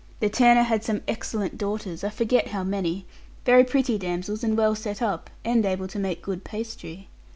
[0.19, 3.05] The tanner had some excellent daughters, I forget how many;
[3.45, 7.07] very pretty damsels, and well set up, and able to make good pastry.